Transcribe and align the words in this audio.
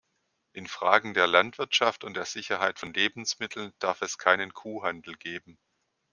In 0.53 0.65
Fragen 0.65 1.13
der 1.13 1.27
Landwirtschaft 1.27 2.03
und 2.03 2.15
der 2.17 2.25
Sicherheit 2.25 2.79
von 2.79 2.91
Lebensmitteln 2.91 3.71
darf 3.77 4.01
es 4.01 4.17
keinen 4.17 4.51
Kuhhandel 4.51 5.15
geben. 5.15 5.59